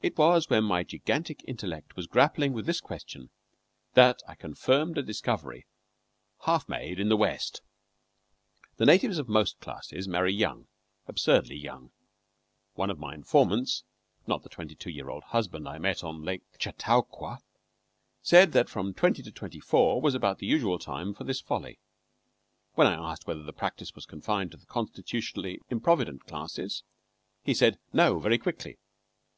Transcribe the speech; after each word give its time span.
It 0.00 0.16
was 0.16 0.48
when 0.48 0.64
my 0.64 0.82
gigantic 0.82 1.44
intellect 1.46 1.94
was 1.94 2.06
grappling 2.06 2.54
with 2.54 2.64
this 2.64 2.80
question 2.80 3.28
that 3.92 4.22
I 4.26 4.34
confirmed 4.34 4.96
a 4.96 5.02
discovery 5.02 5.66
half 6.46 6.70
made 6.70 6.98
in 6.98 7.10
the 7.10 7.18
West. 7.18 7.60
The 8.78 8.86
natives 8.86 9.18
of 9.18 9.28
most 9.28 9.60
classes 9.60 10.08
marry 10.08 10.32
young 10.32 10.68
absurdly 11.06 11.56
young. 11.56 11.92
One 12.76 12.88
of 12.88 12.98
my 12.98 13.12
informants 13.14 13.84
not 14.26 14.42
the 14.42 14.48
twenty 14.48 14.74
two 14.74 14.88
year 14.88 15.10
old 15.10 15.22
husband 15.22 15.68
I 15.68 15.76
met 15.76 16.02
on 16.02 16.22
Lake 16.24 16.44
Chautauqua 16.58 17.40
said 18.22 18.52
that 18.52 18.70
from 18.70 18.94
twenty 18.94 19.22
to 19.22 19.30
twenty 19.30 19.60
four 19.60 20.00
was 20.00 20.14
about 20.14 20.38
the 20.38 20.46
usual 20.46 20.78
time 20.78 21.12
for 21.12 21.24
this 21.24 21.42
folly. 21.42 21.72
And 21.78 21.78
when 22.76 22.86
I 22.86 22.94
asked 23.12 23.26
whether 23.26 23.42
the 23.42 23.52
practice 23.52 23.94
was 23.94 24.06
confined 24.06 24.52
to 24.52 24.56
the 24.56 24.64
constitutionally 24.64 25.60
improvident 25.68 26.24
classes, 26.24 26.84
he 27.42 27.52
said 27.52 27.78
"No" 27.92 28.18
very 28.18 28.38
quickly. 28.38 28.78